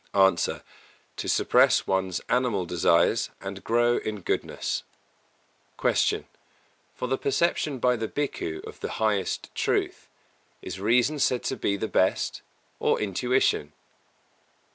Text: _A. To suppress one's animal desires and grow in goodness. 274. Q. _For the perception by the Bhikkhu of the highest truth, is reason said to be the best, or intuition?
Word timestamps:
_A. 0.47 0.63
To 1.17 1.29
suppress 1.29 1.85
one's 1.85 2.21
animal 2.27 2.65
desires 2.65 3.29
and 3.39 3.63
grow 3.63 3.97
in 3.97 4.21
goodness. 4.21 4.81
274. 5.79 6.21
Q. 6.21 6.99
_For 6.99 7.07
the 7.07 7.19
perception 7.19 7.77
by 7.77 7.95
the 7.95 8.07
Bhikkhu 8.07 8.63
of 8.65 8.79
the 8.79 8.93
highest 8.93 9.53
truth, 9.53 10.07
is 10.59 10.79
reason 10.79 11.19
said 11.19 11.43
to 11.43 11.55
be 11.55 11.77
the 11.77 11.87
best, 11.87 12.41
or 12.79 12.99
intuition? 12.99 13.73